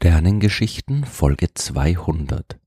[0.00, 2.60] Sternengeschichten Folge 200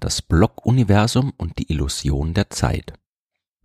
[0.00, 2.94] Das Blockuniversum und die Illusion der Zeit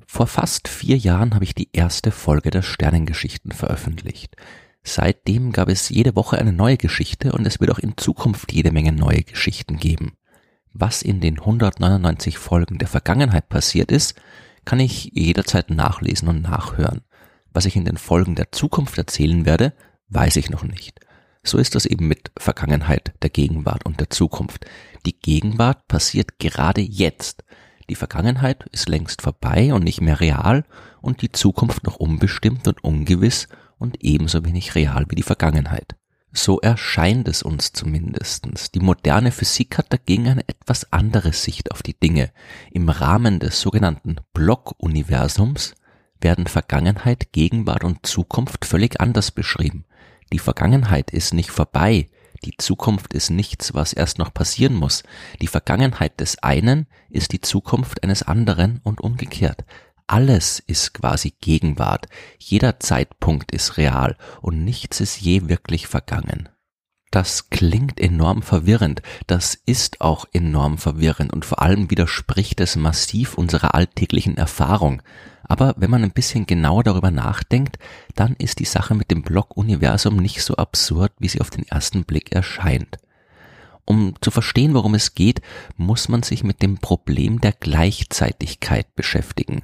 [0.06, 4.36] Vor fast vier Jahren habe ich die erste Folge der Sternengeschichten veröffentlicht.
[4.84, 8.72] Seitdem gab es jede Woche eine neue Geschichte und es wird auch in Zukunft jede
[8.72, 10.14] Menge neue Geschichten geben.
[10.72, 14.14] Was in den 199 Folgen der Vergangenheit passiert ist,
[14.64, 17.02] kann ich jederzeit nachlesen und nachhören.
[17.52, 19.74] Was ich in den Folgen der Zukunft erzählen werde,
[20.10, 21.00] weiß ich noch nicht.
[21.48, 24.66] So ist das eben mit Vergangenheit, der Gegenwart und der Zukunft.
[25.06, 27.46] Die Gegenwart passiert gerade jetzt.
[27.90, 30.66] Die Vergangenheit ist längst vorbei und nicht mehr real
[31.00, 33.48] und die Zukunft noch unbestimmt und ungewiss
[33.78, 35.96] und ebenso wenig real wie die Vergangenheit.
[36.34, 38.72] So erscheint es uns zumindestens.
[38.72, 42.30] Die moderne Physik hat dagegen eine etwas andere Sicht auf die Dinge.
[42.72, 45.76] Im Rahmen des sogenannten Blockuniversums
[46.20, 49.86] werden Vergangenheit, Gegenwart und Zukunft völlig anders beschrieben.
[50.32, 52.10] Die Vergangenheit ist nicht vorbei,
[52.44, 55.04] die Zukunft ist nichts, was erst noch passieren muss.
[55.42, 59.66] Die Vergangenheit des einen ist die Zukunft eines anderen und umgekehrt.
[60.06, 62.08] Alles ist quasi Gegenwart,
[62.40, 66.48] jeder Zeitpunkt ist real und nichts ist je wirklich vergangen.
[67.12, 73.36] Das klingt enorm verwirrend, das ist auch enorm verwirrend und vor allem widerspricht es massiv
[73.36, 75.02] unserer alltäglichen Erfahrung.
[75.44, 77.80] Aber wenn man ein bisschen genauer darüber nachdenkt,
[78.16, 82.04] dann ist die Sache mit dem Block-Universum nicht so absurd, wie sie auf den ersten
[82.04, 82.98] Blick erscheint.
[83.86, 85.42] Um zu verstehen, worum es geht,
[85.78, 89.62] muss man sich mit dem Problem der Gleichzeitigkeit beschäftigen.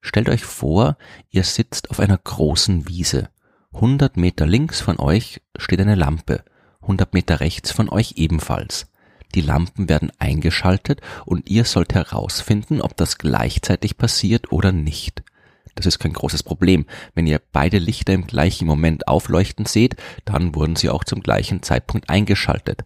[0.00, 0.96] Stellt euch vor,
[1.30, 3.28] ihr sitzt auf einer großen Wiese.
[3.72, 6.42] 100 Meter links von euch steht eine Lampe,
[6.82, 8.86] 100 Meter rechts von euch ebenfalls.
[9.34, 15.22] Die Lampen werden eingeschaltet und ihr sollt herausfinden, ob das gleichzeitig passiert oder nicht.
[15.74, 16.84] Das ist kein großes Problem.
[17.14, 21.62] Wenn ihr beide Lichter im gleichen Moment aufleuchten seht, dann wurden sie auch zum gleichen
[21.62, 22.84] Zeitpunkt eingeschaltet.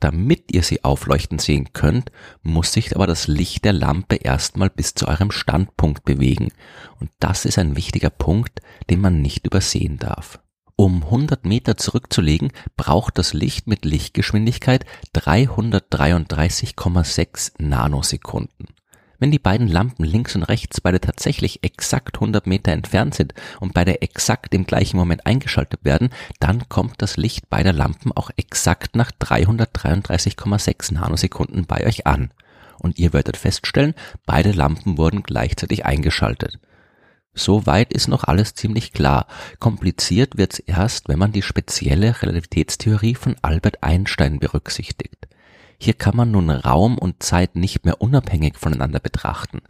[0.00, 2.10] Damit ihr sie aufleuchten sehen könnt,
[2.42, 6.50] muss sich aber das Licht der Lampe erstmal bis zu eurem Standpunkt bewegen.
[7.00, 8.60] Und das ist ein wichtiger Punkt,
[8.90, 10.40] den man nicht übersehen darf.
[10.76, 18.66] Um 100 Meter zurückzulegen, braucht das Licht mit Lichtgeschwindigkeit 333,6 Nanosekunden.
[19.20, 23.72] Wenn die beiden Lampen links und rechts beide tatsächlich exakt 100 Meter entfernt sind und
[23.72, 28.96] beide exakt im gleichen Moment eingeschaltet werden, dann kommt das Licht beider Lampen auch exakt
[28.96, 32.32] nach 333,6 Nanosekunden bei euch an.
[32.80, 33.94] Und ihr werdet feststellen,
[34.26, 36.58] beide Lampen wurden gleichzeitig eingeschaltet.
[37.34, 39.26] Soweit ist noch alles ziemlich klar.
[39.58, 45.26] Kompliziert wird's erst, wenn man die spezielle Relativitätstheorie von Albert Einstein berücksichtigt.
[45.78, 49.60] Hier kann man nun Raum und Zeit nicht mehr unabhängig voneinander betrachten.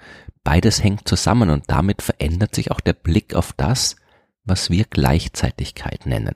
[0.45, 3.97] Beides hängt zusammen und damit verändert sich auch der Blick auf das,
[4.45, 6.35] was wir Gleichzeitigkeit nennen.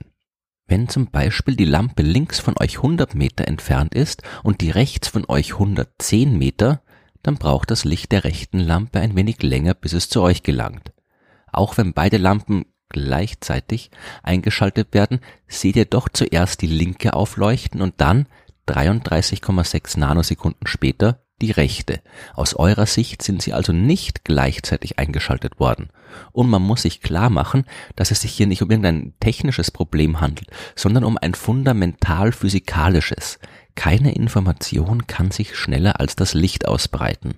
[0.67, 5.07] Wenn zum Beispiel die Lampe links von euch 100 Meter entfernt ist und die rechts
[5.07, 6.81] von euch 110 Meter,
[7.23, 10.91] dann braucht das Licht der rechten Lampe ein wenig länger, bis es zu euch gelangt.
[11.51, 13.91] Auch wenn beide Lampen gleichzeitig
[14.23, 18.27] eingeschaltet werden, seht ihr doch zuerst die linke aufleuchten und dann
[18.67, 22.01] 33,6 Nanosekunden später die rechte.
[22.33, 25.89] Aus eurer Sicht sind sie also nicht gleichzeitig eingeschaltet worden.
[26.31, 30.19] Und man muss sich klar machen, dass es sich hier nicht um irgendein technisches Problem
[30.21, 33.39] handelt, sondern um ein fundamental physikalisches.
[33.75, 37.35] Keine Information kann sich schneller als das Licht ausbreiten.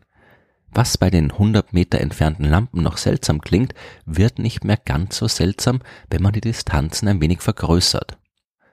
[0.74, 3.74] Was bei den 100 Meter entfernten Lampen noch seltsam klingt,
[4.06, 8.18] wird nicht mehr ganz so seltsam, wenn man die Distanzen ein wenig vergrößert.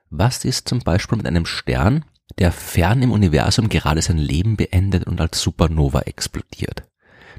[0.08, 2.04] Was ist zum Beispiel mit einem Stern,
[2.38, 6.84] der fern im Universum gerade sein Leben beendet und als Supernova explodiert?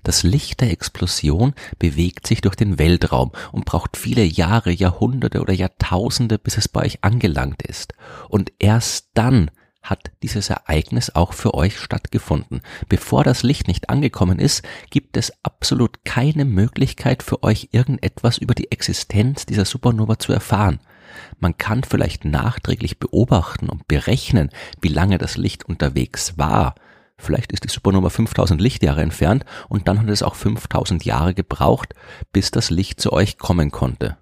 [0.03, 5.53] Das Licht der Explosion bewegt sich durch den Weltraum und braucht viele Jahre, Jahrhunderte oder
[5.53, 7.93] Jahrtausende, bis es bei euch angelangt ist.
[8.29, 9.51] Und erst dann
[9.81, 12.61] hat dieses Ereignis auch für euch stattgefunden.
[12.89, 18.55] Bevor das Licht nicht angekommen ist, gibt es absolut keine Möglichkeit für euch irgendetwas über
[18.55, 20.79] die Existenz dieser Supernova zu erfahren.
[21.39, 24.49] Man kann vielleicht nachträglich beobachten und berechnen,
[24.81, 26.75] wie lange das Licht unterwegs war.
[27.17, 31.93] Vielleicht ist die Supernova 5000 Lichtjahre entfernt und dann hat es auch 5000 Jahre gebraucht,
[32.31, 34.17] bis das Licht zu euch kommen konnte.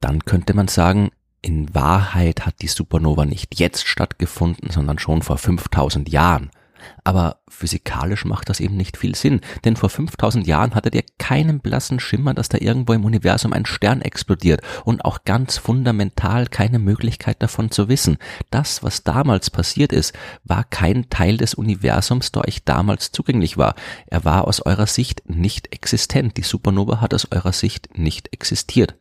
[0.00, 1.10] Dann könnte man sagen,
[1.42, 6.50] in Wahrheit hat die Supernova nicht jetzt stattgefunden, sondern schon vor 5000 Jahren.
[7.04, 11.60] Aber physikalisch macht das eben nicht viel Sinn, denn vor 5000 Jahren hattet ihr keinen
[11.60, 16.78] blassen Schimmer, dass da irgendwo im Universum ein Stern explodiert und auch ganz fundamental keine
[16.78, 18.18] Möglichkeit davon zu wissen.
[18.50, 23.74] Das, was damals passiert ist, war kein Teil des Universums, der euch damals zugänglich war.
[24.06, 26.36] Er war aus eurer Sicht nicht existent.
[26.36, 28.94] Die Supernova hat aus eurer Sicht nicht existiert.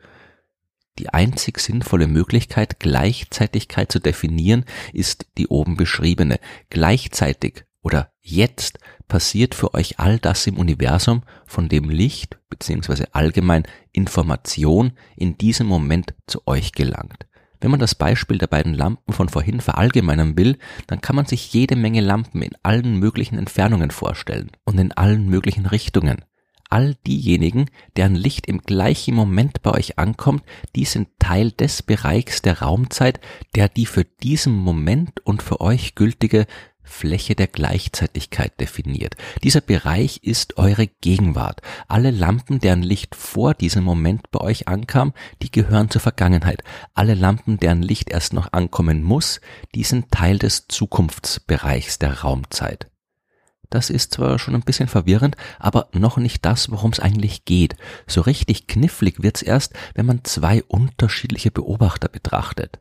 [0.99, 6.39] Die einzig sinnvolle Möglichkeit, Gleichzeitigkeit zu definieren, ist die oben beschriebene.
[6.69, 13.05] Gleichzeitig oder jetzt passiert für euch all das im Universum, von dem Licht bzw.
[13.13, 13.63] allgemein
[13.93, 17.27] Information in diesem Moment zu euch gelangt.
[17.61, 20.57] Wenn man das Beispiel der beiden Lampen von vorhin verallgemeinern will,
[20.87, 25.29] dann kann man sich jede Menge Lampen in allen möglichen Entfernungen vorstellen und in allen
[25.29, 26.23] möglichen Richtungen
[26.69, 30.43] all diejenigen, deren Licht im gleichen Moment bei euch ankommt,
[30.75, 33.19] die sind Teil des Bereichs der Raumzeit,
[33.55, 36.47] der die für diesen Moment und für euch gültige
[36.87, 39.15] Fläche der Gleichzeitigkeit definiert.
[39.43, 41.61] Dieser Bereich ist eure Gegenwart.
[41.87, 46.63] Alle Lampen, deren Licht vor diesem Moment bei euch ankam, die gehören zur Vergangenheit.
[46.93, 49.41] Alle Lampen, deren Licht erst noch ankommen muss,
[49.75, 52.89] die sind Teil des Zukunftsbereichs der Raumzeit.
[53.69, 57.75] Das ist zwar schon ein bisschen verwirrend, aber noch nicht das, worum es eigentlich geht.
[58.05, 62.79] So richtig knifflig wird's erst, wenn man zwei unterschiedliche Beobachter betrachtet.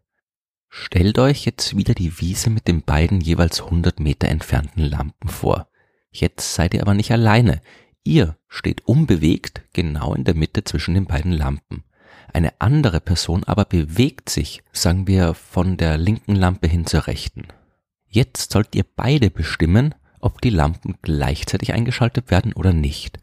[0.69, 5.69] Stellt euch jetzt wieder die Wiese mit den beiden jeweils 100 Meter entfernten Lampen vor.
[6.11, 7.61] Jetzt seid ihr aber nicht alleine.
[8.05, 11.85] Ihr steht unbewegt genau in der Mitte zwischen den beiden Lampen.
[12.32, 17.49] Eine andere Person aber bewegt sich, sagen wir, von der linken Lampe hin zur rechten.
[18.06, 23.19] Jetzt sollt ihr beide bestimmen, ob die Lampen gleichzeitig eingeschaltet werden oder nicht.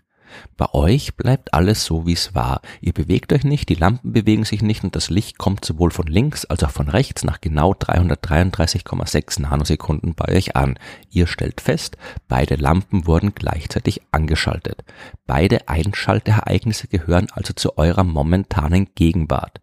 [0.57, 2.61] Bei euch bleibt alles so, wie es war.
[2.81, 6.07] Ihr bewegt euch nicht, die Lampen bewegen sich nicht und das Licht kommt sowohl von
[6.07, 10.77] links als auch von rechts nach genau 333,6 Nanosekunden bei euch an.
[11.09, 11.97] Ihr stellt fest,
[12.27, 14.83] beide Lampen wurden gleichzeitig angeschaltet.
[15.25, 19.59] Beide Einschaltereignisse gehören also zu eurer momentanen Gegenwart.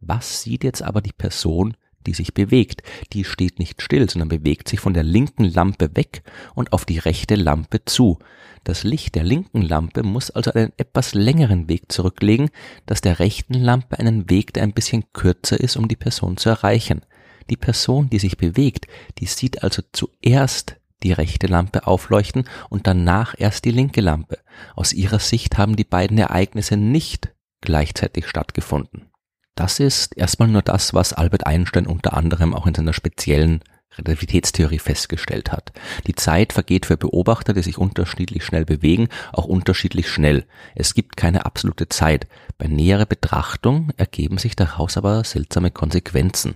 [0.00, 1.76] Was sieht jetzt aber die Person,
[2.06, 2.82] die sich bewegt.
[3.12, 6.22] Die steht nicht still, sondern bewegt sich von der linken Lampe weg
[6.54, 8.18] und auf die rechte Lampe zu.
[8.64, 12.50] Das Licht der linken Lampe muss also einen etwas längeren Weg zurücklegen,
[12.86, 16.48] das der rechten Lampe einen Weg, der ein bisschen kürzer ist, um die Person zu
[16.48, 17.02] erreichen.
[17.50, 18.86] Die Person, die sich bewegt,
[19.18, 24.38] die sieht also zuerst die rechte Lampe aufleuchten und danach erst die linke Lampe.
[24.76, 29.11] Aus ihrer Sicht haben die beiden Ereignisse nicht gleichzeitig stattgefunden.
[29.54, 33.60] Das ist erstmal nur das, was Albert Einstein unter anderem auch in seiner speziellen
[33.98, 35.72] Relativitätstheorie festgestellt hat.
[36.06, 40.46] Die Zeit vergeht für Beobachter, die sich unterschiedlich schnell bewegen, auch unterschiedlich schnell.
[40.74, 42.26] Es gibt keine absolute Zeit.
[42.56, 46.54] Bei näherer Betrachtung ergeben sich daraus aber seltsame Konsequenzen.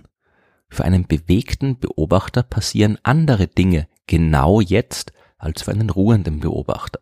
[0.69, 6.99] Für einen bewegten Beobachter passieren andere Dinge genau jetzt als für einen ruhenden Beobachter.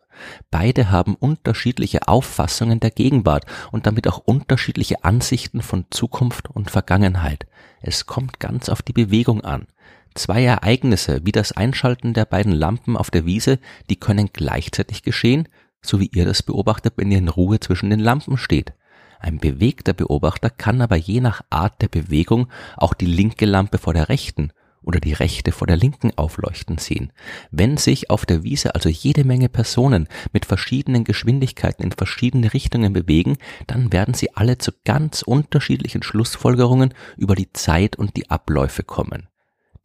[0.52, 7.46] Beide haben unterschiedliche Auffassungen der Gegenwart und damit auch unterschiedliche Ansichten von Zukunft und Vergangenheit.
[7.82, 9.68] Es kommt ganz auf die Bewegung an.
[10.14, 13.60] Zwei Ereignisse wie das Einschalten der beiden Lampen auf der Wiese,
[13.90, 15.50] die können gleichzeitig geschehen,
[15.82, 18.74] so wie ihr das beobachtet, wenn ihr in Ruhe zwischen den Lampen steht.
[19.20, 22.48] Ein bewegter Beobachter kann aber je nach Art der Bewegung
[22.78, 24.52] auch die linke Lampe vor der rechten
[24.86, 27.12] oder die rechte vor der linken aufleuchten sehen.
[27.52, 32.94] Wenn sich auf der Wiese also jede Menge Personen mit verschiedenen Geschwindigkeiten in verschiedene Richtungen
[32.94, 33.38] bewegen,
[33.68, 39.28] dann werden sie alle zu ganz unterschiedlichen Schlussfolgerungen über die Zeit und die Abläufe kommen.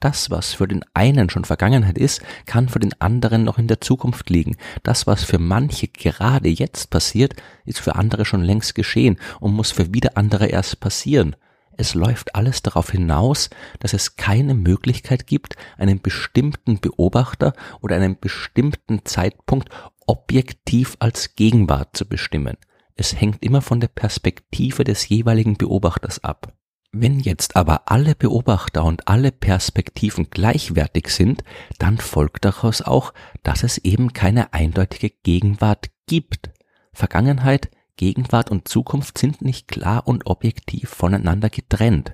[0.00, 3.83] Das, was für den einen schon Vergangenheit ist, kann für den anderen noch in der
[3.83, 4.57] Zukunft liegen.
[4.83, 7.35] Das, was für manche gerade jetzt passiert,
[7.66, 11.37] ist für andere schon längst geschehen und muss für wieder andere erst passieren.
[11.80, 18.20] Es läuft alles darauf hinaus, dass es keine Möglichkeit gibt, einen bestimmten Beobachter oder einen
[18.20, 19.70] bestimmten Zeitpunkt
[20.06, 22.58] objektiv als Gegenwart zu bestimmen.
[22.96, 26.52] Es hängt immer von der Perspektive des jeweiligen Beobachters ab.
[26.92, 31.44] Wenn jetzt aber alle Beobachter und alle Perspektiven gleichwertig sind,
[31.78, 36.50] dann folgt daraus auch, dass es eben keine eindeutige Gegenwart gibt.
[36.92, 37.70] Vergangenheit,
[38.00, 42.12] Gegenwart und Zukunft sind nicht klar und objektiv voneinander getrennt.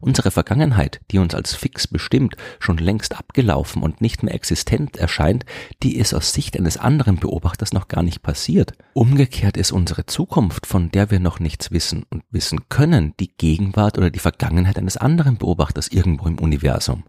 [0.00, 5.44] Unsere Vergangenheit, die uns als fix bestimmt, schon längst abgelaufen und nicht mehr existent erscheint,
[5.82, 8.74] die ist aus Sicht eines anderen Beobachters noch gar nicht passiert.
[8.92, 13.98] Umgekehrt ist unsere Zukunft, von der wir noch nichts wissen und wissen können, die Gegenwart
[13.98, 17.02] oder die Vergangenheit eines anderen Beobachters irgendwo im Universum.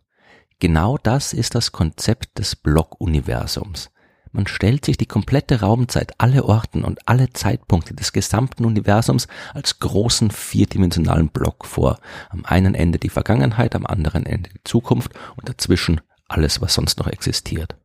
[0.58, 3.92] Genau das ist das Konzept des Block-Universums.
[4.32, 9.80] Man stellt sich die komplette Raumzeit, alle Orten und alle Zeitpunkte des gesamten Universums als
[9.80, 12.00] großen vierdimensionalen Block vor.
[12.30, 17.00] Am einen Ende die Vergangenheit, am anderen Ende die Zukunft und dazwischen alles, was sonst
[17.00, 17.76] noch existiert.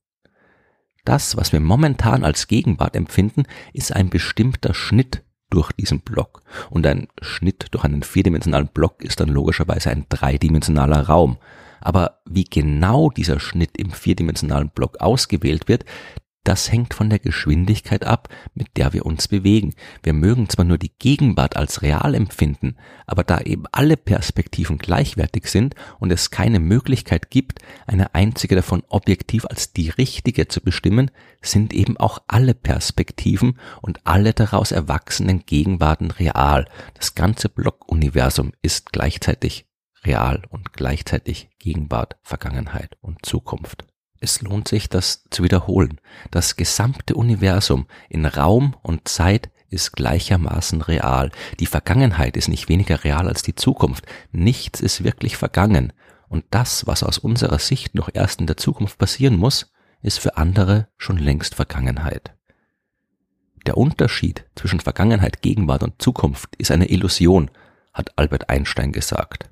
[1.05, 6.43] Das, was wir momentan als Gegenwart empfinden, ist ein bestimmter Schnitt durch diesen Block.
[6.71, 11.39] Und ein Schnitt durch einen vierdimensionalen Block ist dann logischerweise ein dreidimensionaler Raum.
[11.81, 15.85] Aber wie genau dieser Schnitt im vierdimensionalen Block ausgewählt wird,
[16.45, 19.75] Das hängt von der Geschwindigkeit ab, mit der wir uns bewegen.
[20.03, 25.47] Wir mögen zwar nur die Gegenwart als real empfinden, aber da eben alle Perspektiven gleichwertig
[25.47, 31.11] sind und es keine Möglichkeit gibt, eine einzige davon objektiv als die richtige zu bestimmen,
[31.41, 36.69] sind eben auch alle Perspektiven und alle daraus erwachsenen Gegenwarten real.
[36.93, 39.67] Das ganze Blockuniversum ist gleichzeitig
[40.05, 43.87] real und gleichzeitig Gegenwart, Vergangenheit und Zukunft.
[44.25, 46.00] Es lohnt sich, das zu wiederholen.
[46.31, 51.31] Das gesamte Universum in Raum und Zeit ist gleichermaßen real.
[51.61, 54.07] Die Vergangenheit ist nicht weniger real als die Zukunft.
[54.33, 55.93] Nichts ist wirklich vergangen.
[56.26, 60.38] Und das, was aus unserer Sicht noch erst in der Zukunft passieren muss, ist für
[60.38, 62.35] andere schon längst Vergangenheit.
[63.66, 67.50] Der Unterschied zwischen Vergangenheit, Gegenwart und Zukunft ist eine Illusion,
[67.93, 69.50] hat Albert Einstein gesagt.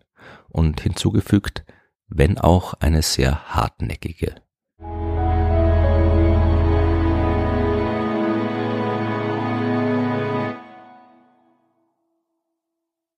[0.49, 1.63] Und hinzugefügt,
[2.09, 4.37] wenn auch eine sehr hartnäckige